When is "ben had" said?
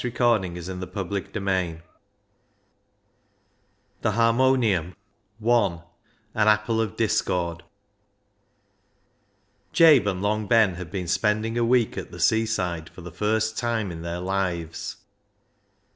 10.47-10.89